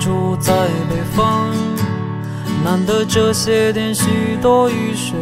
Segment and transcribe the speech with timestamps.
[0.00, 0.50] 住在
[0.88, 1.50] 北方，
[2.64, 5.14] 难得这些天许多雨水，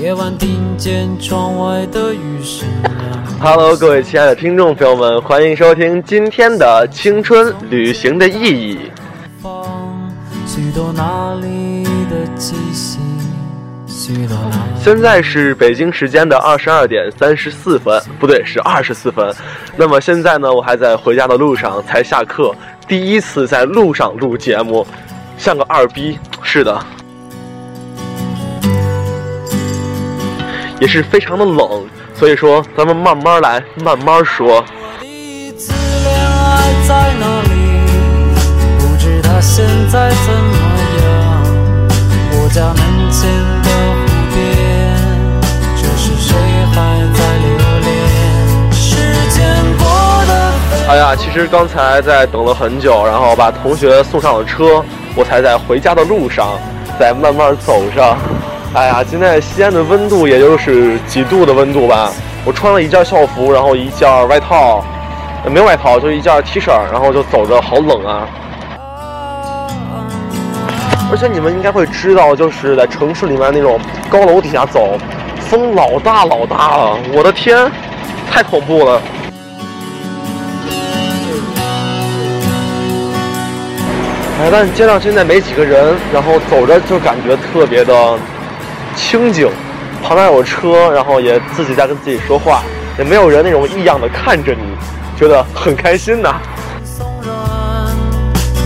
[0.00, 2.68] 夜晚听见窗外的雨声。
[3.40, 8.78] Hello，各位亲爱的听众朋友们，欢迎收听今天的青春旅行的意义。
[10.46, 13.00] 许多那里的气息。
[14.82, 19.34] 现在是北京时间的二十二点三十四分，不对，是二十四分。
[19.76, 22.54] 那么现在呢，我还在回家的路上，才下课，
[22.86, 24.86] 第一次在路上录节目，
[25.38, 26.18] 像个二逼。
[26.42, 26.78] 是的，
[30.78, 34.62] 也是非常的冷，所以说咱们慢慢来，慢慢说。
[38.78, 40.56] 不知他现在怎么
[41.00, 41.10] 样？
[42.32, 43.53] 我家门前。
[50.94, 54.80] 哎呀，其实刚才在等了很久，然后把同学送上了车，
[55.16, 56.50] 我才在回家的路上，
[57.00, 58.16] 在慢慢走上。
[58.74, 62.12] 哎呀，现在西安的温度也就是几度的温度吧。
[62.44, 64.84] 我穿了一件校服，然后一件外套，
[65.46, 68.28] 没有外套，就一件 T 恤，然后就走着，好冷啊。
[71.10, 74.96] 而且你们应该会知道，就是在城市里面那种高楼底下走。
[75.40, 77.68] 风老大老大了，我的天，
[78.30, 79.02] 太恐怖了！
[84.40, 88.18] 哎，但街上现在没几个人，然后走着就感觉特别的
[88.96, 89.48] 清静，
[90.02, 92.62] 旁边有车，然后也自己在跟自己说话，
[92.98, 94.62] 也没有人那种异样的看着你，
[95.16, 96.34] 觉得很开心呐。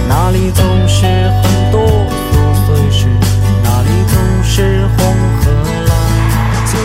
[0.08, 3.06] 哪里总是很多琐碎事，
[3.62, 5.14] 哪里总是红。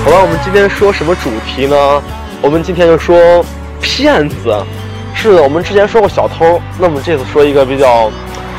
[0.03, 2.03] 好了，我们今天说什么主题呢？
[2.41, 3.45] 我们今天就说
[3.81, 4.53] 骗子。
[5.15, 8.11] 是的，我们之前说过小偷，那么这次说一个比较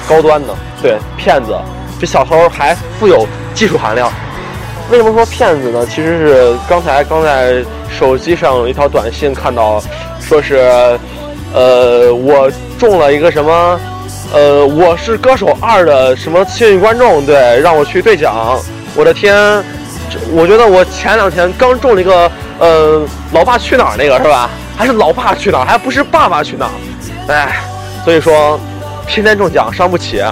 [0.09, 1.57] 高端的，对，骗子
[1.99, 4.11] 比小偷还富有技术含量。
[4.91, 5.87] 为什么说骗子呢？
[5.87, 9.83] 其实是刚才刚在手机上有一条短信看到，
[10.21, 10.99] 说是，
[11.55, 13.81] 呃，我中了一个什么，
[14.33, 18.61] 呃，我是歌手二的什么幸运观众，对，让我去兑奖。
[18.95, 19.65] 我的天！
[20.33, 24.49] 我觉得我前两天刚中了一个，呃，老爸去哪儿那个是吧？
[24.77, 27.33] 还是老爸去哪儿，还不是爸爸去哪儿？
[27.33, 27.57] 哎，
[28.05, 28.61] 所以说，
[29.07, 30.23] 天天中奖伤不起。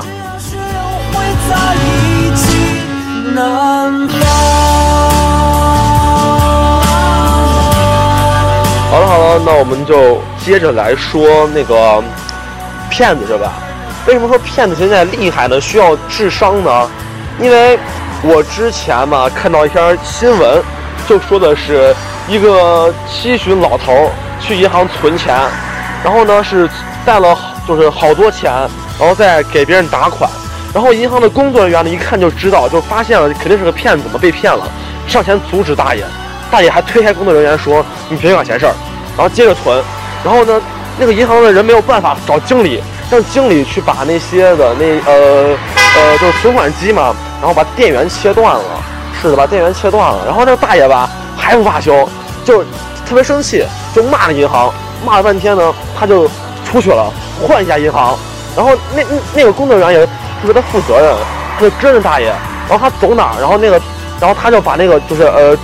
[8.91, 12.03] 好了好了，那我们就接着来说那个
[12.91, 13.53] 骗子是吧？
[14.06, 15.61] 为什么说骗子现在厉害呢？
[15.61, 16.91] 需要智商呢？
[17.41, 17.78] 因为。
[18.25, 20.62] 我之前嘛看到一篇新闻，
[21.09, 21.93] 就说的是
[22.28, 25.37] 一个七旬老头去银行存钱，
[26.05, 26.71] 然后呢是
[27.05, 27.37] 带了
[27.67, 28.53] 就是好多钱，
[28.99, 30.31] 然后再给别人打款，
[30.75, 34.65] 然后银行的工作人员呢一看就知道，就发现了肯定是个骗子嘛，被骗了，
[35.06, 36.05] 上前阻止大爷，
[36.50, 38.75] 大爷还推开工作人员说你别管闲事儿，
[39.17, 39.83] 然后接着存，
[40.25, 40.61] 然后呢
[40.99, 45.56] 那个银行的人没有办法找经理，让经理去把那些的那呃
[45.97, 47.15] 呃就是存款机嘛。
[47.43, 48.62] 然后把电源切断了，
[49.21, 50.25] 是的，把电源切断了。
[50.25, 52.09] 然后那个大爷吧还不罢休，
[52.44, 52.62] 就
[53.05, 54.73] 特别生气，就骂那银行，
[55.05, 56.31] 骂了半天呢，他就
[56.72, 57.12] 出去了，
[57.47, 58.19] 换一家银行。
[58.56, 59.03] 然后那
[59.34, 60.12] 那个工作人员也特
[60.44, 61.15] 别的负责任，
[61.56, 62.27] 他就跟着大爷，
[62.69, 63.81] 然后他走哪儿，然后那个，
[64.21, 65.56] 然后他就把那个就是呃，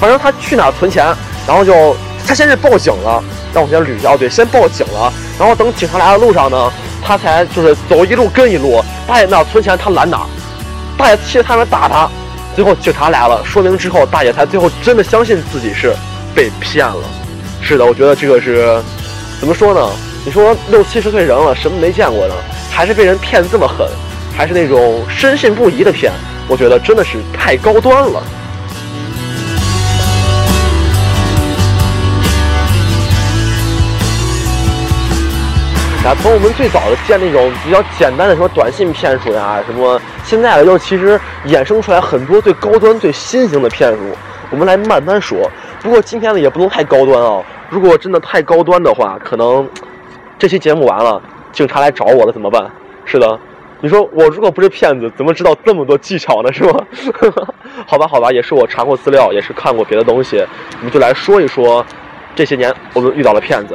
[0.00, 1.06] 反正他去哪儿存钱，
[1.46, 3.22] 然后就他先是报警了，
[3.54, 5.12] 让我先捋一下，对，先报警了。
[5.38, 6.72] 然后等警察来的路上呢，
[7.02, 10.26] 他才就是走一路跟一路，大爷哪存钱他拦哪儿。
[10.98, 12.08] 大爷气得差点打他，
[12.54, 15.96] 最后警察来了，说明之后，大爷才最后真的相信自己是
[16.34, 17.02] 被骗了。
[17.62, 18.80] 是的，我觉得这个是
[19.40, 19.80] 怎么说呢？
[20.24, 22.34] 你说六七十岁人了，什么没见过呢？
[22.70, 23.84] 还是被人骗这么狠，
[24.36, 26.12] 还是那种深信不疑的骗？
[26.46, 28.22] 我觉得真的是太高端了。
[36.04, 43.98] 啊，从我们最早的见那种比较简单的什么短信骗术呀，什么现在的就其实衍生出来很多最高端、最新型的骗术，
[44.50, 45.50] 我们来慢慢说。
[45.80, 49.68] 不过今天呢也不能太高端啊，如果真的太高端的话，可能
[50.42, 51.22] 这期节目完了，
[51.52, 52.68] 警察来找我了怎么办？
[53.04, 53.38] 是的，
[53.80, 56.52] 你说我如果不是骗子，怎么知道这么多技巧呢？
[56.52, 56.84] 是吗？
[57.86, 60.44] 好吧，好吧，也是我查过资料，也是看过别的东西，
[60.78, 61.86] 我们就来说一说
[62.34, 63.74] 这些年我们遇到了骗子。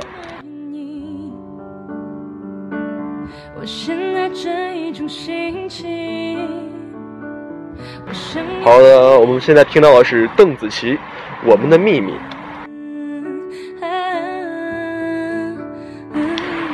[8.61, 10.95] 好的，我们现在听到的是邓紫棋
[11.45, 12.11] 《我们的秘密》。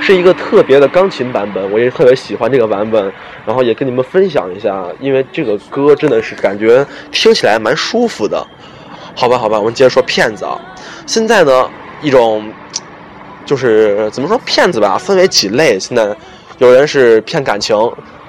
[0.06, 3.12] 是一个特别的钢琴版本，我也特别喜欢这个版本，
[3.46, 8.46] 然后也跟你们分享一下，因为这个歌真的是感觉听起来蛮舒服的。
[9.16, 10.60] 好吧，好吧，我们接着说骗子啊。
[11.06, 11.70] 现在呢，
[12.02, 12.52] 一种
[13.46, 15.80] 就是怎么说骗子吧，分为几类。
[15.80, 16.14] 现在
[16.58, 17.78] 有人是骗感情，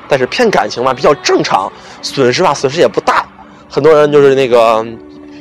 [0.07, 1.73] 但是骗感情嘛比较正常，
[2.03, 3.27] 损失吧损失也不大。
[3.69, 4.87] 很多人就是那个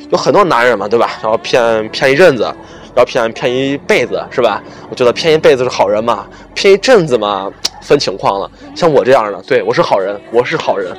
[0.09, 1.11] 有很多男人嘛，对吧？
[1.21, 2.51] 然后骗骗一阵子，
[2.95, 4.61] 要骗骗一辈子，是吧？
[4.89, 7.51] 我觉得骗一辈子是好人嘛，骗一阵子嘛
[7.81, 8.49] 分情况了。
[8.75, 10.95] 像我这样的，对我是好人，我是好人。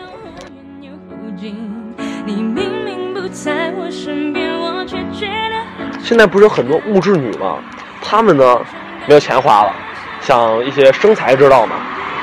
[6.03, 7.59] 现在不是有很多物质女吗？
[8.03, 8.61] 她们呢
[9.07, 9.73] 没有钱花了，
[10.21, 11.77] 像一些生财之道嘛，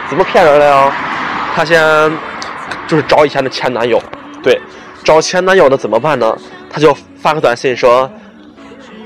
[0.10, 0.94] 怎么骗人的呀？
[1.54, 2.12] 她先
[2.88, 4.02] 就是找以前的前男友，
[4.44, 4.60] 对，
[5.04, 6.38] 找前男友的怎么办呢？
[6.70, 8.10] 她就发个短信说：“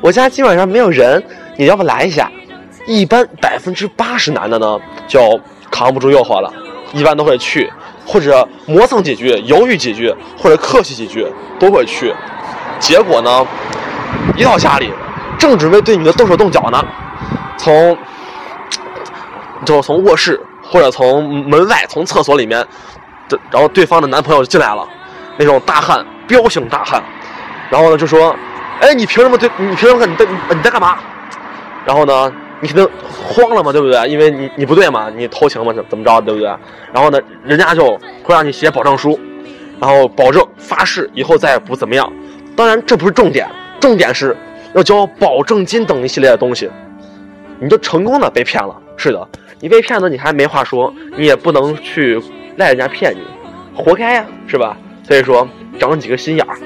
[0.06, 1.24] 我家今晚上没有人，
[1.58, 2.32] 你要不来一下？”
[2.86, 5.20] 一般百分之八十男的呢就
[5.72, 6.54] 扛不住诱惑了，
[6.94, 7.68] 一般都会去，
[8.06, 11.26] 或者磨蹭几句，犹豫几句，或者客气几句，
[11.58, 12.14] 都会去。
[12.80, 13.48] 结果呢？
[14.38, 14.94] 一到家里，
[15.40, 16.86] 正准备对女的动手动脚呢，
[17.58, 17.98] 从
[19.66, 22.64] 就从卧室或者从门外从厕所里面，
[23.50, 24.88] 然后对方的男朋友就进来了，
[25.38, 27.02] 那种大汉，彪形大汉，
[27.72, 28.36] 然后呢就说
[28.82, 29.50] ：“哎，你凭什么对？
[29.58, 30.06] 你凭什么？
[30.06, 30.26] 你在
[30.56, 30.98] 你在干嘛？”
[31.86, 34.08] 然后呢，你肯定慌了嘛，对不对？
[34.08, 36.48] 因为你你不对嘛，你偷情嘛，怎怎么着，对不对？
[36.94, 39.20] 然后呢，人家就会让你写保证书，
[39.80, 42.12] 然后保证发誓以后再也不怎么样。
[42.56, 43.48] 当然，这不是重点。
[43.80, 44.36] 重点是
[44.74, 46.70] 要交保证金等一系列的东西，
[47.60, 48.76] 你就成功的被骗了。
[48.98, 49.28] 是的，
[49.60, 52.20] 你被骗了，你还没话说，你也不能去
[52.58, 53.20] 赖人家骗你，
[53.76, 54.76] 活该呀，是吧？
[55.04, 56.58] 所以说，长几个心眼儿。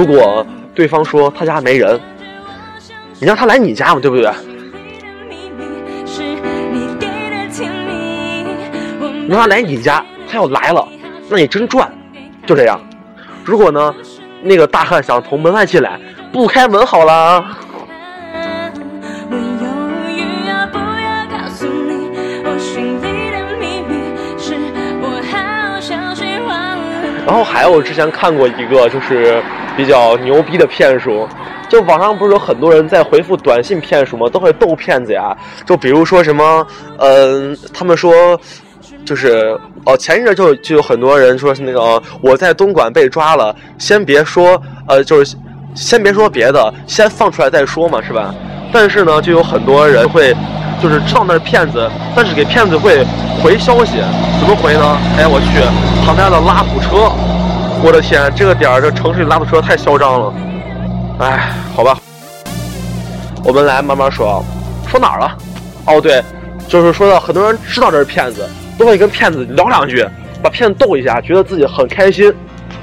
[0.00, 2.00] 如果对方说他家没人，
[3.18, 4.30] 你让他来你家嘛，对不对？
[9.26, 10.88] 你让他来你家，他要来了，
[11.28, 11.92] 那你真赚，
[12.46, 12.80] 就这样。
[13.44, 13.94] 如果呢，
[14.42, 16.00] 那个大汉想从门外进来，
[16.32, 17.44] 不开门好了。
[27.26, 29.40] 然后还有之前看过一个就是
[29.76, 31.28] 比较牛逼的骗术，
[31.68, 34.28] 就网上不是有很多人在回复短信骗术吗？
[34.28, 36.66] 都会逗骗子呀，就比如说什么，
[36.98, 38.38] 嗯，他们说。
[39.02, 45.36] 就是哦，前一阵就就有很多人说是那个我在东莞被抓了，先别说呃，就是
[45.74, 48.32] 先别说别的，先放出来再说嘛，是吧？
[48.72, 50.36] 但是呢，就有很多人会
[50.82, 53.04] 就是知道那是骗子，但是给骗子会
[53.42, 53.96] 回消息，
[54.38, 54.98] 怎么回呢？
[55.18, 55.60] 哎，我去，
[56.04, 57.10] 旁边的拉土车，
[57.82, 60.34] 我的天，这个点儿这城市里拉土车太嚣张了，
[61.18, 61.98] 哎，好吧，
[63.42, 64.44] 我们来慢慢说，
[64.86, 65.36] 说哪儿了？
[65.86, 66.22] 哦，对，
[66.68, 68.48] 就是说到很多人知道这是骗子。
[68.78, 70.02] 都会跟骗子聊两句，
[70.42, 72.32] 把骗子逗一下，觉得自己很开心。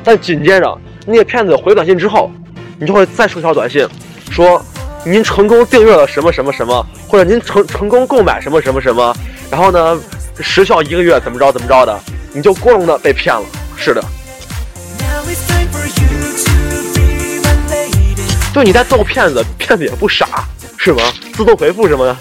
[0.03, 0.77] 但紧接着，
[1.07, 2.29] 那个骗子回短信之后，
[2.77, 3.88] 你就会再收条短信，
[4.29, 4.63] 说
[5.03, 9.11] 您成功订阅了什么什么什么，或者您成成功购买什么什么什么，
[9.50, 10.00] 然后呢，
[10.39, 12.00] 时效一个月，怎么着怎么着的，
[12.31, 13.41] 你就光荣的被骗了。
[13.75, 14.03] 是的，
[18.57, 20.27] 就你在逗骗子，骗子也不傻，
[20.80, 21.04] 是吗？
[21.33, 22.18] 自动回复什么的。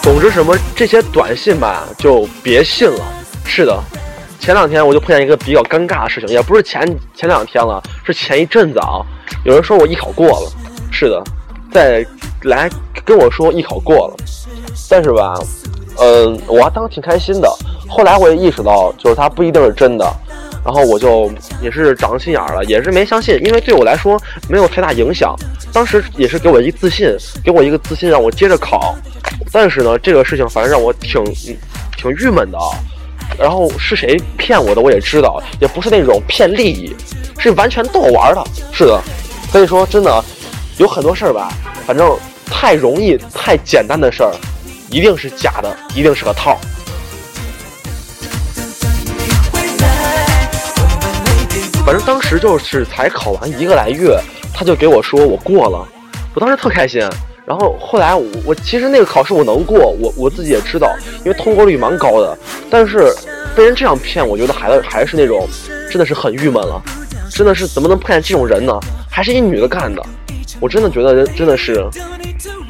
[0.00, 3.04] 总之，什么这些短信吧，就别信了。
[3.44, 3.78] 是的，
[4.38, 6.82] 前两天我就碰见一个比较尴尬的事情，也不是前
[7.14, 9.04] 前两天了，是前一阵子啊。
[9.44, 10.50] 有人说我艺考过了，
[10.90, 11.22] 是的，
[11.70, 12.02] 在
[12.42, 12.68] 来
[13.04, 14.16] 跟我说艺考过了，
[14.88, 15.34] 但是吧，
[15.98, 17.48] 嗯，我还当时挺开心的。
[17.88, 20.04] 后来我也意识到，就是他不一定是真的，
[20.64, 21.30] 然后我就
[21.60, 25.34] 也是长心眼了，也是没相信，因为对我来说没有太大影响。
[25.72, 28.94] 当时也是给我一自信，给我一个自信，让我接着考。
[29.52, 31.22] 但是呢，这个事情反正让我挺
[31.96, 32.58] 挺郁闷的。
[33.38, 36.94] 然后是谁骗我的，我也知道，也不是那种骗利益，
[37.38, 38.44] 是完全逗我玩的。
[38.72, 39.00] 是的，
[39.50, 40.22] 所以说真的
[40.78, 41.52] 有很多事儿吧，
[41.86, 42.16] 反正
[42.50, 44.32] 太容易、太简单的事儿，
[44.90, 46.58] 一定是假的，一定是个套。
[51.86, 54.20] 反正当时就是才考完一个来月，
[54.52, 55.88] 他就给我说我过了，
[56.34, 57.00] 我当时特开心。
[57.46, 62.38] 然后后来我我其实那个考试我能过，我我自己也知道，因为通过率蛮高的。
[62.70, 63.12] 但是
[63.56, 65.48] 被人这样骗，我觉得还是还是那种
[65.90, 66.80] 真的是很郁闷了，
[67.30, 68.78] 真的是怎么能碰见这种人呢？
[69.10, 70.04] 还是一女的干的，
[70.60, 71.84] 我真的觉得人真的是，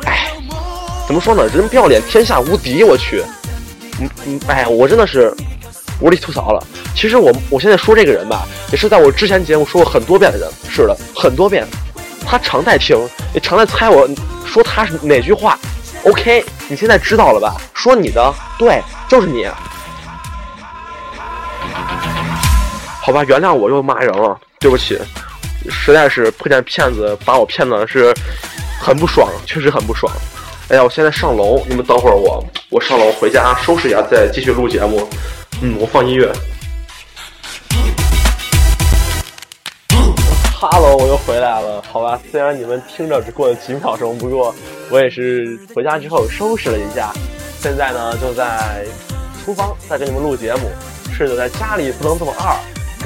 [0.04, 0.30] 哎，
[1.06, 1.46] 怎么说呢？
[1.48, 2.84] 人不要脸，天下无敌！
[2.84, 3.24] 我去，
[4.00, 5.34] 嗯嗯，哎，我真的是
[6.00, 6.62] 无力吐槽了。
[6.94, 11.66] 其实我我现在说这个人吧，也是在我之前节目说过很多遍的人，是的，很多遍。
[12.26, 12.96] 他常在听，
[13.34, 14.08] 也常在猜我
[14.46, 15.58] 说他是哪句话。
[16.04, 17.56] OK，你现在知道了吧？
[17.74, 19.46] 说你的，对，就是你。
[23.02, 24.98] 好吧，原谅我又骂人了，对不起，
[25.70, 28.14] 实在是碰见骗子把我骗的是
[28.78, 30.12] 很不爽，确实很不爽。
[30.68, 35.08] 哎呀，我现在上楼，你们等会儿我，我上楼回家收拾一下，再继续录节目。
[35.62, 36.30] 嗯，我放音乐。
[40.54, 41.82] 哈喽，我又回来了。
[41.90, 44.54] 好吧，虽然你们听着只过了几秒钟，不过
[44.90, 47.10] 我也是回家之后收拾了一下，
[47.62, 48.84] 现在呢就在
[49.42, 50.70] 厨房在给你们录节目。
[51.16, 52.54] 是的，在家里不能这么二。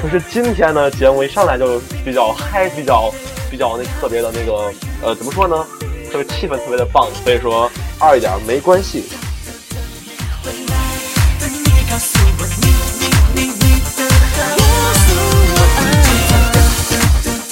[0.01, 3.11] 可是今天呢，节目一上来就比较嗨，比较
[3.49, 4.71] 比较那特别的那个，
[5.01, 5.65] 呃，怎么说呢？
[6.11, 9.05] 特别气氛特别的棒，所以说二一点没关系。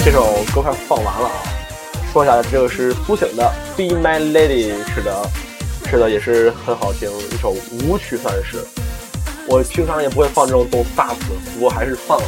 [0.06, 1.42] 这首歌快放完了啊！
[2.12, 5.30] 说一下，这个是苏醒的《Be My Lady》，是的，
[5.90, 8.83] 是的，也是很好听，一首舞曲算是。
[9.48, 12.28] 我平常也不会放这种动大词，不过还是放了。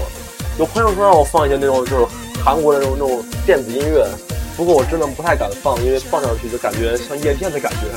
[0.60, 2.06] 有朋友说让我放一些那种就是
[2.44, 4.08] 韩国的那种那种电子音乐，
[4.56, 7.88] 不过我真的不太敢放，因为放上去就感觉像夜店的感觉。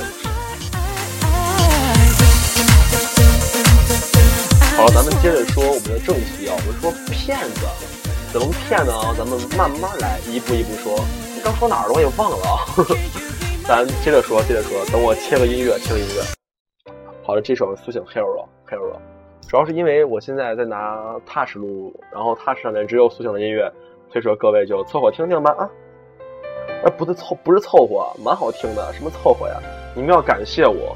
[4.77, 7.61] 好了，咱们接着说我们的正题啊，我们说骗子
[8.31, 8.93] 怎么骗呢？
[9.17, 11.03] 咱们慢慢来，一步一步说。
[11.43, 11.93] 刚说哪儿了？
[11.93, 12.63] 我也忘了啊。
[13.67, 16.23] 咱接着说，接着说，等我切个音乐，切个音乐。
[17.23, 18.99] 好了，这首苏醒 Hero Hero，
[19.47, 23.71] 主要是因为我现在在拿 Touch 录，然后 Touch 上面只有苏醒的音乐，
[24.11, 25.69] 所以说各位就凑合听听吧啊！
[26.83, 29.55] 哎，不对凑，不是凑合，蛮好听的，什么凑合呀？
[29.95, 30.95] 你们要感谢我。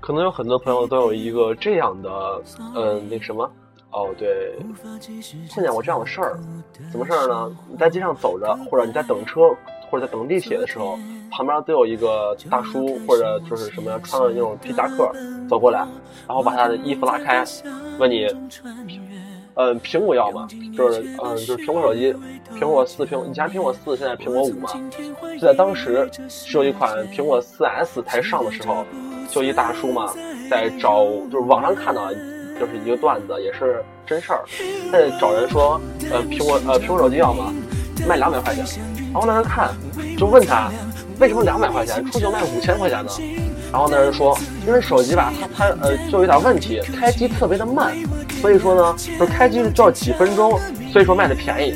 [0.00, 2.42] 可能有很多朋友都有一个这样的，
[2.74, 3.48] 嗯，那什么，
[3.92, 4.56] 哦，对，
[5.54, 6.38] 碰见过这样的事儿，
[6.90, 7.56] 什么事儿呢？
[7.68, 9.40] 你在街上走着，或者你在等车。
[9.90, 10.98] 或者在等地铁的时候，
[11.30, 15.10] 旁边都有一个大叔，或者就是什么，穿的那种皮夹克
[15.48, 15.80] 走过来，
[16.26, 17.44] 然后把他的衣服拉开，
[17.98, 18.26] 问你，
[19.54, 20.46] 嗯，苹果要吗？
[20.76, 22.14] 就是嗯，就是苹果手机，
[22.54, 24.68] 苹果四苹，以前苹果四，现在苹果五嘛。
[25.40, 28.84] 就在当时，是有一款苹果四 S 才上的时候，
[29.30, 30.12] 就一大叔嘛，
[30.50, 34.44] 在找，就是网上看到，就是一个段子，也是真事儿，
[34.92, 37.52] 在找人说，呃，苹果呃苹果手机要吗？
[38.06, 38.66] 卖两百块钱。
[39.12, 39.70] 然后那人看，
[40.18, 40.70] 就问他
[41.18, 43.10] 为什么两百块钱出去卖五千块钱呢？
[43.72, 47.94] 然后那人说，因为手机吧，它它呃就有点问题，开机特别的慢，
[48.40, 50.58] 所以说呢，就开机就要几分钟，
[50.92, 51.74] 所以说卖的便宜，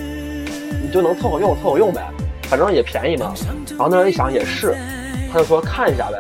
[0.82, 2.02] 你就能凑合用凑合用呗，
[2.44, 3.34] 反正也便宜嘛。
[3.70, 4.76] 然后那人一想也是，
[5.32, 6.16] 他就说看一下呗。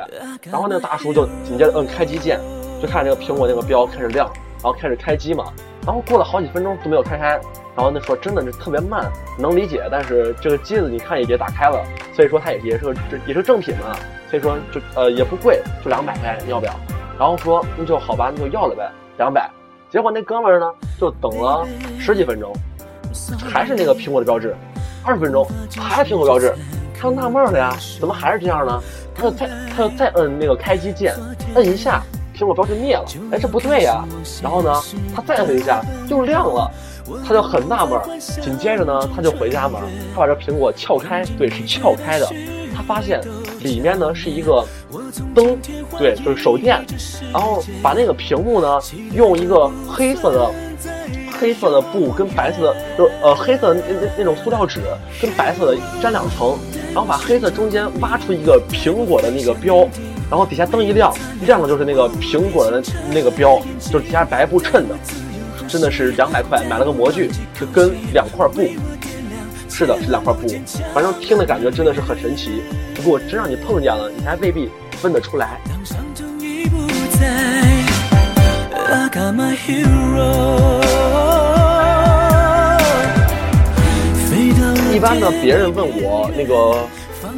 [0.50, 2.40] 然后那个大叔就紧接着摁开机键，
[2.82, 4.28] 就看这个苹果那个标开始亮，
[4.62, 5.44] 然后开始开机嘛。
[5.86, 7.40] 然后过了好几分钟都没有开开。
[7.76, 12.94] 然后那说真的是特别慢，能理解，但是这个机子你看也别打开了，所以说它也也是个
[13.26, 13.96] 也是正品嘛，
[14.28, 16.74] 所以说就呃也不贵，就两百块，你要不要？
[17.18, 19.48] 然后说那就好吧，那就要了呗，两百。
[19.88, 21.66] 结果那哥们儿呢就等了
[21.98, 22.52] 十几分钟，
[23.48, 24.54] 还是那个苹果的标志，
[25.04, 25.46] 二十分钟
[25.78, 26.52] 还是苹果标志，
[26.94, 28.82] 他就纳闷了呀，怎么还是这样呢？
[29.14, 31.14] 他就再他就再摁那个开机键，
[31.54, 32.02] 摁一下
[32.40, 34.02] 苹果标志灭了，哎这不对呀，
[34.42, 34.72] 然后呢
[35.14, 36.70] 他再摁一下又亮了。
[37.26, 37.98] 他就很纳闷，
[38.40, 39.80] 紧接着呢，他就回家嘛，
[40.14, 42.32] 他把这苹果撬开，对，是撬开的。
[42.72, 43.20] 他发现
[43.62, 44.64] 里面呢是一个
[45.34, 45.58] 灯，
[45.98, 46.80] 对，就是手电。
[47.32, 48.78] 然后把那个屏幕呢，
[49.12, 50.52] 用一个黑色的
[51.36, 54.80] 黑色的布跟白色的，就是呃黑色那那那种塑料纸
[55.20, 56.56] 跟白色的粘两层，
[56.94, 59.84] 然后把黑色中间挖出一个苹果的那个标，
[60.30, 61.12] 然后底下灯一亮，
[61.44, 62.80] 亮的就是那个苹果的
[63.12, 64.94] 那个标，就是底下白布衬的。
[65.68, 68.62] 真的是两百块买了个模具，是跟两块布，
[69.68, 70.48] 是的，是两块布。
[70.92, 72.62] 反正听的感觉真的是很神奇。
[72.94, 75.60] 不过真让你碰见了，你还未必分得出来。
[84.92, 86.84] 一般呢，别人问我那个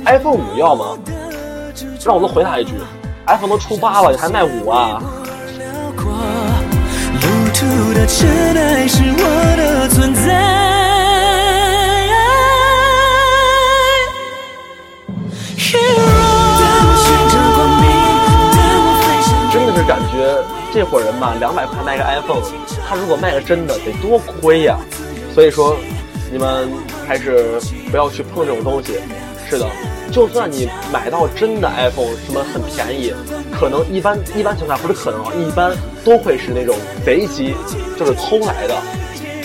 [0.07, 0.99] iPhone 五要吗？
[2.05, 2.73] 让我能回答一句
[3.27, 5.03] ：iPhone 都出八了，你还卖五啊？
[7.95, 9.23] 的尘埃是我
[9.57, 10.23] 的存在。
[19.53, 20.43] 真的是感觉
[20.75, 22.43] 这伙人吧，两百块卖个 iPhone，
[22.89, 24.77] 他如果卖个真的得多亏呀。
[25.33, 25.77] 所以说，
[26.33, 26.69] 你们
[27.07, 27.61] 还是
[27.93, 28.99] 不要去碰这种东西。
[29.49, 29.67] 是的，
[30.13, 33.15] 就算你买到真的 iPhone，什么很便宜，
[33.51, 37.55] 可能一般一般情况下不是可能啊，一般都会是那种贼机，
[37.99, 38.77] 就是偷来的。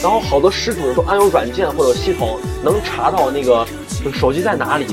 [0.04, 3.66] 然后好多失主都安有软件或者系统能查到那个
[4.14, 4.86] 手机在哪里。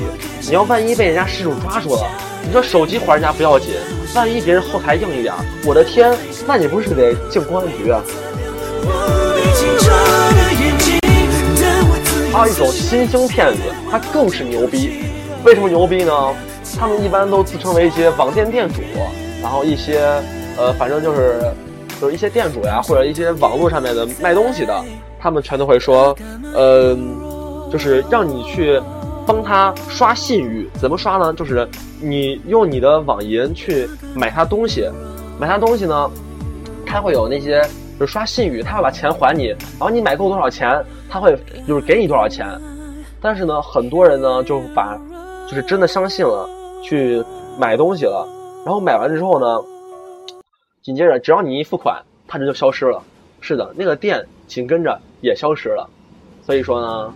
[0.43, 2.09] 你要万一被人家失主抓住了，
[2.45, 3.73] 你说手机还人家不要紧，
[4.15, 5.33] 万一别人后台硬一点，
[5.65, 6.17] 我的天，
[6.47, 8.01] 那你不是得进公安局啊？
[12.31, 13.59] 还有一种新兴骗子，
[13.91, 15.03] 他更是牛逼。
[15.45, 16.11] 为什么牛逼呢？
[16.75, 18.81] 他们一般都自称为一些网店店主，
[19.43, 19.99] 然后一些
[20.57, 21.39] 呃，反正就是
[22.01, 24.83] 就是一些店主呀，或者一些网络上面的卖东西的，
[25.19, 26.17] 他们全都会说，
[26.51, 26.97] 呃，
[27.71, 28.81] 就是让你去
[29.27, 30.67] 帮他刷信誉。
[30.81, 31.31] 怎么刷呢？
[31.33, 31.67] 就是
[32.01, 34.89] 你用你的网银去买他东西，
[35.39, 36.09] 买他东西呢，
[36.87, 37.61] 他会有那些
[37.99, 41.37] 就是刷信誉，他会把钱还你，然后你买够多少钱，他会
[41.67, 42.47] 就是给你多少钱。
[43.21, 44.99] 但是呢，很多人呢就把
[45.47, 46.49] 就是真的相信了，
[46.81, 47.23] 去
[47.57, 48.27] 买东西了，
[48.65, 49.63] 然后买完之后呢，
[50.81, 53.01] 紧接着只要你一付款，他人就消失了。
[53.41, 55.87] 是的，那个店紧跟着也消失了。
[56.43, 57.13] 所以说呢，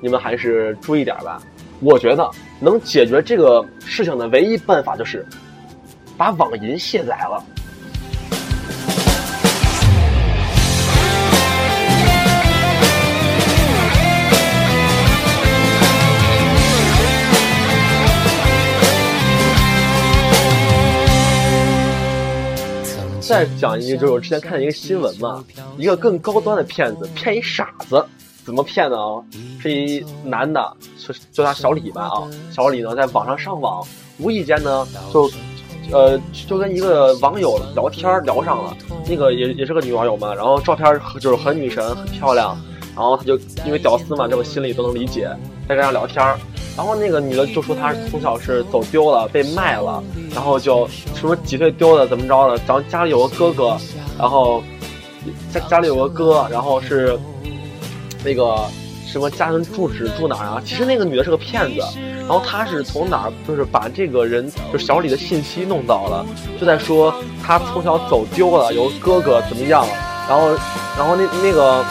[0.00, 1.42] 你们还是注意点吧。
[1.80, 2.30] 我觉得
[2.60, 5.26] 能解决这个事情的唯一办法就是
[6.16, 7.44] 把网银卸载了。
[23.32, 25.42] 再讲一个，就是我之前看一个新闻嘛，
[25.78, 28.04] 一个更高端的骗子骗一傻子，
[28.44, 29.00] 怎么骗的？
[29.00, 29.24] 啊，
[29.58, 33.82] 是一男的，就叫他小李吧啊，小李呢在网上上网，
[34.18, 35.30] 无意间呢就，
[35.90, 38.76] 呃，就跟一个网友聊天聊上了，
[39.08, 42.54] 那个也也是个女网友嘛，然后照片就是很女神，很漂亮，
[42.94, 45.30] 然后他就因为屌丝嘛，这个心里都能理解，
[45.68, 46.24] 在跟他聊天。
[46.74, 50.02] 然后那个女的就说她从小是走丢了，被卖了，
[50.34, 53.76] 然后就什么几岁丢的，怎么着的，然后家里有个哥哥，
[54.18, 54.62] 然后
[55.52, 57.18] 家家里有个哥，然后是
[58.24, 58.56] 那个
[59.06, 60.62] 什么家庭住址住哪儿啊？
[60.64, 61.80] 其实那个女的是个骗子，
[62.20, 66.24] 然后她是从哪儿就是把这个人就小李的信息弄到了，
[66.58, 69.86] 就在说他从小走丢了，有个哥哥怎么样，
[70.26, 70.48] 然后
[70.96, 71.84] 然后那那个。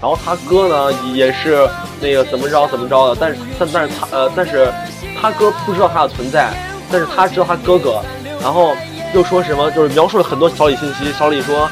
[0.00, 1.68] 然后他哥呢也是
[2.00, 4.72] 那个怎么着怎么着的，但是但但是他呃但是
[5.20, 6.50] 他哥不知道他的存在，
[6.90, 8.02] 但是他知道他哥哥，
[8.40, 8.74] 然后
[9.14, 11.68] 又说什么就是描述了很多小李信息，小李说，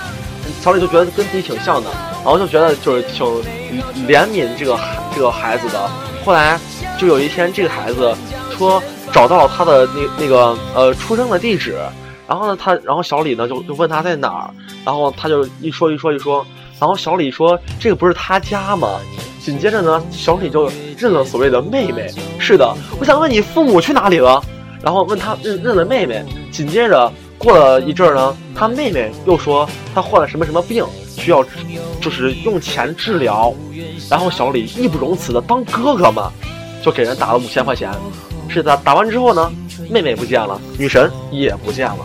[0.61, 1.89] 小李就觉得跟自己挺像的，
[2.23, 3.27] 然后就觉得就是挺
[4.07, 5.91] 怜悯这个孩这个孩子的，
[6.23, 6.61] 后来
[6.99, 8.15] 就有一天这个孩子
[8.59, 11.79] 说找到了他的那那个呃出生的地址，
[12.27, 14.51] 然后呢他然后小李呢就就问他在哪儿，
[14.85, 16.47] 然后他就一说一说一说。
[16.81, 19.01] 然后小李说：“这个不是他家吗？”
[19.43, 22.11] 紧接着呢，小李就认了所谓的妹妹。
[22.39, 24.43] 是的，我想问你父母去哪里了？
[24.83, 26.25] 然后问他认认了妹妹。
[26.51, 30.85] 紧接着过了一阵儿呢，他妹妹又说他患了什么什么病，
[31.17, 31.45] 需要
[32.01, 33.55] 就是用钱治疗。
[34.11, 36.31] 然后小李义不容辞的当哥哥嘛，
[36.83, 37.91] 就给人打了五千块钱。
[38.49, 39.51] 是的，打完之后呢，
[39.91, 41.99] 妹妹不见了，女神也不见了。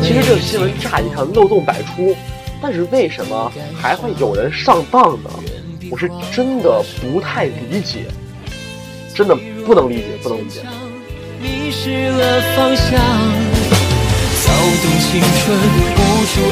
[0.00, 2.14] 其实这个新闻乍一看漏洞百出，
[2.60, 5.30] 但是为什么还会有人上当呢？
[5.90, 8.06] 我是真的不太理解，
[9.14, 10.60] 真的不能理解，不能理解。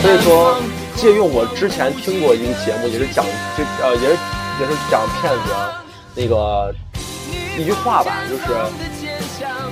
[0.03, 0.61] 所以说，
[0.97, 3.25] 借用我之前听过一个节目，也是讲
[3.57, 4.17] 就呃也是
[4.61, 5.53] 也是讲骗子
[6.15, 6.75] 那个
[7.59, 8.43] 一句话吧，就是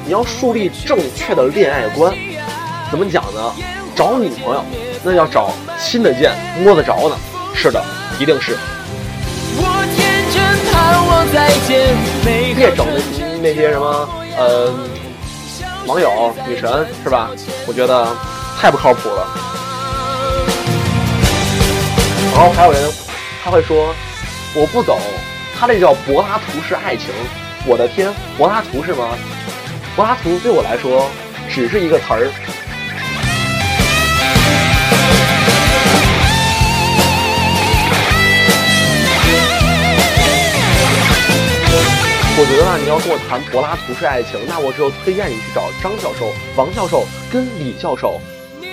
[0.04, 2.14] 你要树立正确的恋爱观。
[2.90, 3.52] 怎么讲呢？
[3.94, 4.64] 找女朋友，
[5.02, 7.16] 那要找亲得见、摸得着呢。
[7.54, 7.82] 是的，
[8.18, 8.56] 一定是。
[12.54, 12.86] 别整
[13.18, 14.72] 那那些什么呃
[15.86, 17.30] 网友、女神，是吧？
[17.66, 18.08] 我觉得
[18.58, 19.26] 太不靠谱了。
[22.32, 22.90] 然后还有人
[23.44, 23.94] 他会说
[24.54, 24.98] 我不懂，
[25.58, 27.10] 他这叫柏拉图式爱情。
[27.66, 29.08] 我的天，柏拉图是吗？
[29.94, 31.08] 柏拉图对我来说
[31.50, 32.30] 只是一个词儿。
[42.40, 48.20] 我觉得啊，你要跟我谈柏拉图式爱情，那我只有推荐你去找张教授、王教授跟李教授，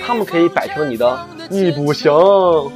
[0.06, 1.28] 他们可以摆成你的。
[1.50, 2.12] 你不行。
[2.12, 2.70] 好，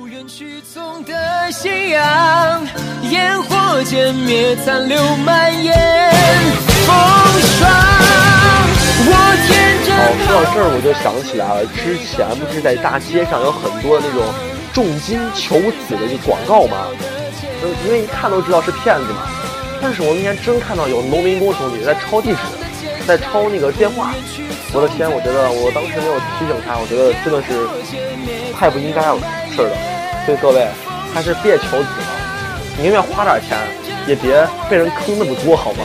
[10.27, 14.25] 说到这儿我就想起来了，之前不是在大街上有很多那种
[14.73, 15.55] 重金求
[15.87, 16.89] 子的一个广告吗？
[17.63, 19.23] 就因为一看都知道是骗子嘛。
[19.83, 22.39] 但是我那天真看到有农民工兄弟在抄地址，
[23.07, 24.13] 在抄那个电话。
[24.73, 27.67] 我的天，我觉得我当时没有提醒他，我觉得真的是
[28.55, 29.19] 太不应该了
[29.51, 29.77] 事儿了。
[30.25, 30.69] 所以各位
[31.13, 32.11] 还是别求子了，
[32.79, 33.59] 宁愿花点钱，
[34.07, 35.83] 也别被人坑那么多，好吗？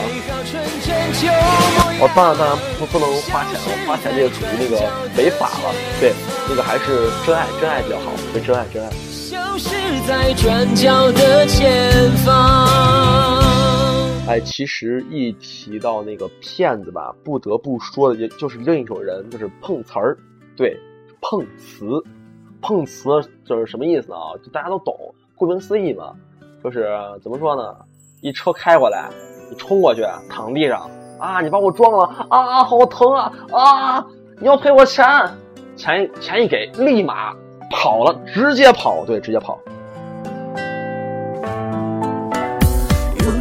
[1.98, 4.76] 我当然当然不不能花钱了，花钱这个属于那个
[5.16, 5.74] 违法了。
[5.98, 6.12] 对，
[6.48, 8.90] 那个还是真爱真爱比较好，对，真爱真爱。
[9.10, 9.74] 消失
[10.06, 11.90] 在转角的前
[12.24, 13.45] 方。
[14.28, 20.18] 哎，其实一提到那个骗子吧，不得不说的也就是另一种人，就是碰瓷儿。
[20.56, 20.76] 对，
[21.20, 22.02] 碰瓷，
[22.60, 23.08] 碰瓷
[23.44, 24.34] 就是什么意思啊？
[24.44, 26.12] 就大家都懂，顾名思义嘛，
[26.64, 26.88] 就是
[27.22, 27.76] 怎么说呢？
[28.20, 29.08] 一车开过来，
[29.48, 34.06] 你冲过去躺地上啊，你把我撞了啊，好疼啊啊！
[34.40, 35.06] 你要赔我钱，
[35.76, 37.32] 钱钱一给，立马
[37.70, 39.56] 跑了，直接跑，对，直接跑。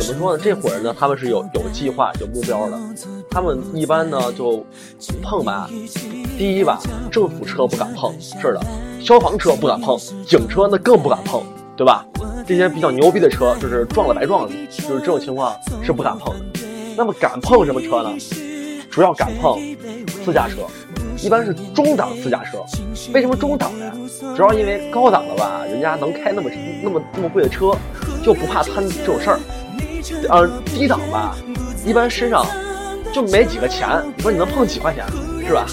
[0.06, 0.44] 怎么说呢？
[0.44, 2.80] 这伙人呢，他们是有有计划、有目标的。
[3.28, 4.63] 他们一般呢就
[5.24, 5.68] 碰吧。
[6.38, 6.80] 第一吧，
[7.12, 8.60] 政府车不敢碰，是的；
[9.02, 11.41] 消防车不敢碰，警车那更不敢碰，
[11.76, 12.06] 对吧？
[12.46, 16.60] 这些比较牛逼的车，就是撞了白撞了，就是这种情况是不敢碰的。
[16.96, 18.12] 那么敢碰什么车呢？
[18.91, 19.58] 主要敢碰
[20.24, 20.68] 私家车，
[21.20, 22.60] 一般是中档私家车。
[23.12, 23.91] 为什么中档呢？
[24.36, 26.50] 主要因为高档的吧，人家能开那么
[26.84, 27.76] 那么那么贵的车，
[28.24, 29.39] 就不怕摊这种事儿。
[30.30, 31.36] 呃，低档吧，
[31.86, 32.46] 一般身上
[33.13, 35.06] 就没几个钱，你说你能碰几块钱，
[35.46, 35.65] 是吧？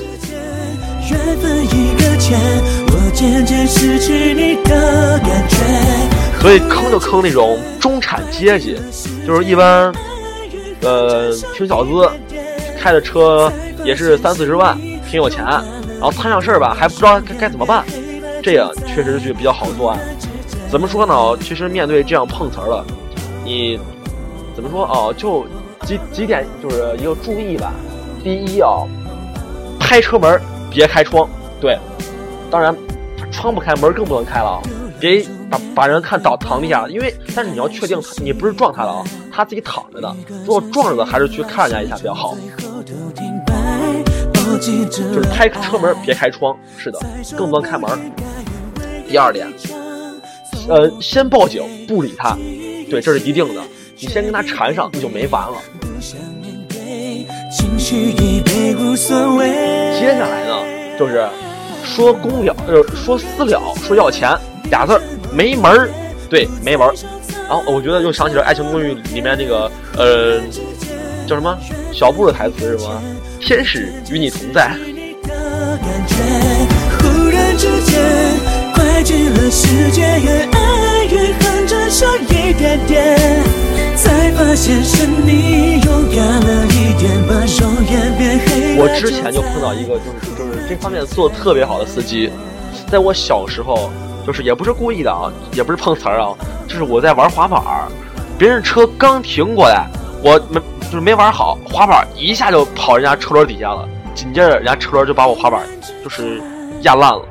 [6.40, 8.78] 所以坑就坑那种中产阶级，
[9.26, 9.92] 就是一般，
[10.80, 12.08] 呃，挺小资，
[12.80, 13.52] 开的车
[13.84, 14.76] 也是三四十万，
[15.08, 17.84] 挺有钱，然后摊上事儿吧，还不知道该该怎么办，
[18.42, 19.98] 这样确实是比较好作案。
[20.70, 21.14] 怎么说呢？
[21.42, 22.84] 其实面对这样碰瓷儿的，
[23.44, 23.78] 你。
[24.54, 25.14] 怎么说哦？
[25.16, 25.46] 就
[25.86, 27.72] 几几点，就是一个注意吧。
[28.22, 28.82] 第一啊，
[29.78, 31.28] 拍车门别开窗。
[31.60, 31.78] 对，
[32.50, 32.76] 当然
[33.30, 34.60] 窗不开门更不能开了，
[34.98, 36.88] 别把把人看倒躺地下。
[36.88, 40.16] 因为但是你要确定你不是撞他了啊，他自己躺着的。
[40.46, 42.36] 如果撞着的，还是去看人家一下比较好。
[44.60, 46.98] 就是拍车门别开窗，是的，
[47.36, 47.90] 更不能开门。
[49.08, 49.50] 第二点，
[50.68, 52.36] 呃，先报警不理他，
[52.88, 53.62] 对，这是一定的。
[54.02, 55.62] 你先跟他缠上，你就没完了。
[60.00, 60.56] 接下来呢，
[60.98, 61.24] 就是
[61.84, 64.36] 说公了，呃，说私了，说要钱，
[64.72, 65.00] 俩字儿
[65.32, 65.88] 没门儿，
[66.28, 66.92] 对，没门儿。
[67.48, 70.40] 然后我觉得又想起了《爱情公寓》里面那个，呃，
[71.28, 71.56] 叫什么
[71.92, 73.00] 小布的台词是什么？
[73.38, 74.76] 天使与你同在。
[84.72, 87.12] 只是你勇敢了一点
[88.78, 92.30] 我之前就碰到一个，就是就是这方面做的特别好的司机，
[92.90, 93.90] 在我小时候，
[94.26, 96.32] 就是也不是故意的啊，也不是碰瓷儿啊，
[96.66, 97.62] 就是我在玩滑板，
[98.38, 99.86] 别人车刚停过来，
[100.22, 105.60] 我没就是没玩好，滑板一下就跑人家车轮底下了，紧接着人家车轮就把我滑板
[106.02, 106.40] 就是
[106.80, 107.22] 压烂了，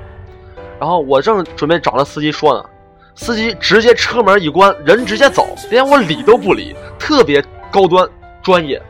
[0.80, 2.64] 然后我正准备找那司机说呢。
[3.16, 8.08] 司机直接车门一关，人直接走，连我理都不理，特别高端
[8.42, 8.82] 专业。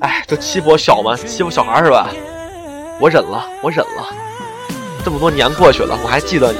[0.00, 2.08] 哎，就欺负我小嘛，欺负小孩是吧？
[2.98, 4.08] 我忍了，我忍了。
[5.04, 6.58] 这么多年过去了，我还记得你。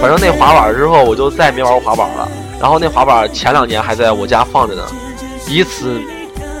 [0.00, 2.28] 反正那滑板之后，我就再也没玩过滑板了。
[2.60, 4.82] 然后那滑板前两年还在我家放着呢，
[5.48, 6.00] 以此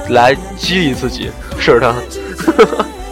[0.08, 1.30] 来激励自己。
[1.58, 1.94] 是的。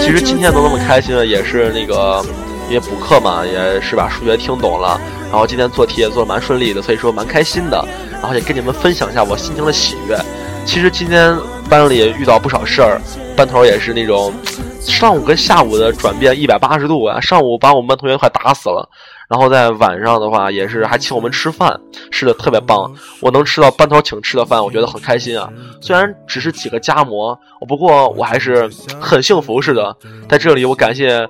[0.00, 2.24] 其实今天能那么开心的，也是那个
[2.70, 4.98] 因为补课嘛，也是把数学听懂了，
[5.30, 10.18] 然后今天做题也做的蛮顺利的，所以说蛮开心的，然后也跟你们分享一下我心情的喜悦。
[10.64, 11.36] 其实今天
[11.68, 12.98] 班里遇到不少事儿，
[13.36, 14.32] 班头也是那种
[14.80, 18.88] 上午跟下午的转变一百八十度啊，上午把我们班同学快打死了。
[19.34, 21.76] 然后在晚上的话，也是还请我们吃饭，
[22.12, 22.88] 吃的，特别棒。
[23.18, 25.50] 我能吃到班头请吃的饭，我觉得很开心啊。
[25.80, 28.70] 虽然只是几个夹馍，不过我还是
[29.00, 29.96] 很幸福似的。
[30.28, 31.28] 在这里，我感谢，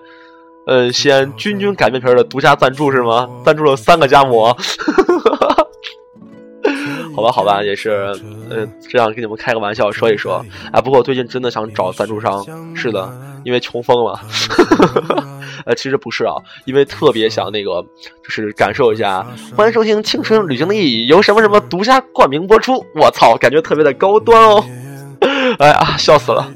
[0.66, 3.26] 呃，西安君君擀面皮的独家赞助是吗？
[3.42, 4.54] 赞助了三个夹馍。
[7.16, 8.12] 好吧，好吧，也是，
[8.50, 10.44] 嗯，这样跟你们开个玩笑说一说。
[10.72, 12.44] 啊，不过我最近真的想找赞助商，
[12.76, 13.10] 是的，
[13.44, 14.20] 因为穷疯了。
[15.66, 16.34] 呃，其实不是啊，
[16.64, 17.82] 因为特别想那个，
[18.22, 19.26] 就是感受一下。
[19.56, 22.84] 欢迎收听《青春旅行的意义》，由什么什么独家冠名播出。
[22.94, 24.64] 我操，感觉特别的高端哦！
[25.58, 26.52] 哎呀，笑死了。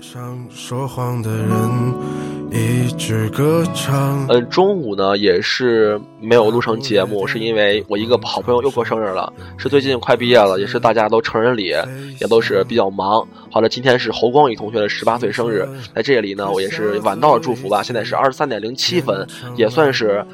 [2.50, 4.26] 一直歌唱。
[4.28, 11.72] 嗯，中午呢也是没有录成节目，是因为我一个好朋友又过生日了，是最近快毕业了，也是大家都成人礼，
[12.20, 13.26] 也都是比较忙。
[13.50, 17.82] 好了，今天是侯光宇同学的十八岁生日，在这里呢，我也是晚到了祝福吧。
[17.82, 20.24] 现在是二十三点零七分，也算是，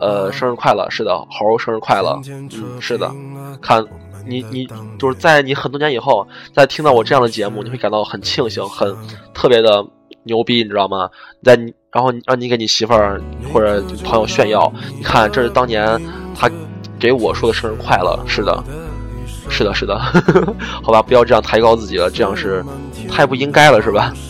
[0.00, 0.88] 呃，生日快乐。
[0.90, 2.20] 是的，猴生日快乐。
[2.28, 2.48] 嗯，
[2.80, 3.10] 是的，
[3.60, 3.84] 看
[4.26, 4.66] 你你
[4.98, 8.94] 就是在你很多年以后再听到我这样的节目，你会感到很庆幸，很
[9.34, 9.84] 特别的。
[10.24, 11.10] 牛逼，你知道吗？
[11.42, 13.20] 在你，然后让你给你媳妇儿
[13.52, 16.00] 或者朋友炫耀，你看，这是当年
[16.32, 16.48] 他
[16.96, 18.16] 给我说的生日快乐。
[18.24, 18.62] 是的，
[19.48, 19.98] 是的，是的，
[20.80, 22.64] 好吧，不要这样抬高自己了，这样是
[23.10, 24.14] 太不应该了，是吧？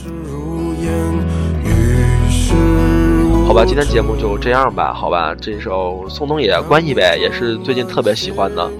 [3.47, 8.71] 好吧，今天节目就这样吧，好吧，这首宋冬野《关系呗》也是最近特别喜欢的，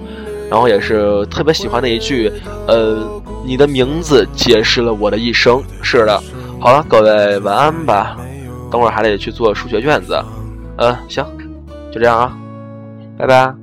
[0.53, 2.31] 然后也是特别喜欢的一句，
[2.67, 3.03] 呃，
[3.43, 5.59] 你的名字解释了我的一生。
[5.81, 6.21] 是的。
[6.61, 8.15] 好了，各位晚安吧。
[8.69, 10.15] 等会儿还得去做数学卷子。
[10.77, 11.25] 嗯，行，
[11.91, 12.37] 就这样啊，
[13.17, 13.62] 拜拜。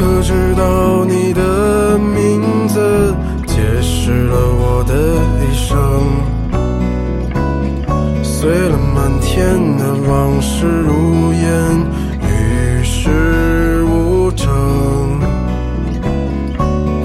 [0.00, 3.14] 可知道，你的名字
[3.46, 4.94] 解释了我的
[5.44, 5.76] 一生。
[8.22, 11.42] 随了满天的往事如烟，
[12.22, 14.48] 与世无争。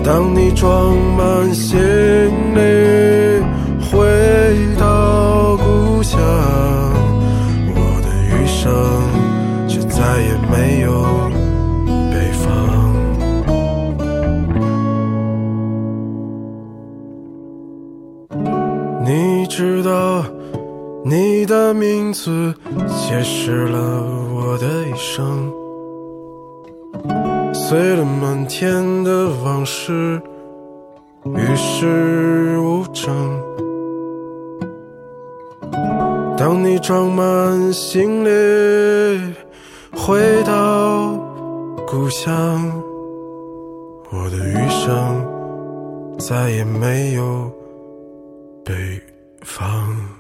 [0.01, 1.77] 当你装满行
[2.55, 2.61] 李
[29.87, 30.19] 是，
[31.25, 33.13] 与世无争。
[36.35, 39.35] 当你装满行李
[39.95, 41.15] 回到
[41.85, 42.33] 故乡，
[44.09, 47.51] 我的余生再也没有
[48.63, 48.73] 北。
[49.43, 50.14] 方。